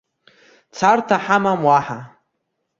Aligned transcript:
Царҭа 0.75 1.17
ҳамам 1.25 1.61
уаҳа. 1.67 1.99